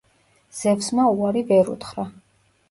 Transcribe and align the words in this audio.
ზევსმა 0.59 1.05
უარი 1.17 1.45
ვერ 1.53 1.71
უთხრა. 1.75 2.09